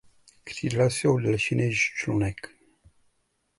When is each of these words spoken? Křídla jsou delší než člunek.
Křídla 0.43 0.85
jsou 0.89 1.17
delší 1.17 1.55
než 1.55 1.93
člunek. 1.97 2.35